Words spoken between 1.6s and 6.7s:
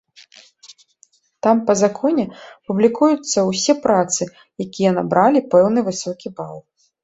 па законе публікуюцца ўсе працы, якія набралі пэўны высокі бал.